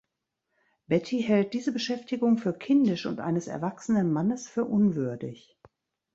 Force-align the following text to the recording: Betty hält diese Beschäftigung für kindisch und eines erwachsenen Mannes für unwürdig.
Betty 0.87 1.21
hält 1.21 1.53
diese 1.53 1.71
Beschäftigung 1.71 2.39
für 2.39 2.55
kindisch 2.57 3.05
und 3.05 3.19
eines 3.19 3.45
erwachsenen 3.45 4.11
Mannes 4.11 4.47
für 4.49 4.65
unwürdig. 4.65 5.59